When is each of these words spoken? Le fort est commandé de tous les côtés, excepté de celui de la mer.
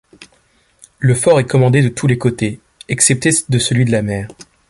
Le 0.97 1.13
fort 1.13 1.39
est 1.39 1.45
commandé 1.45 1.83
de 1.83 1.87
tous 1.87 2.07
les 2.07 2.17
côtés, 2.17 2.59
excepté 2.89 3.29
de 3.49 3.59
celui 3.59 3.85
de 3.85 3.91
la 3.91 4.01
mer. 4.01 4.29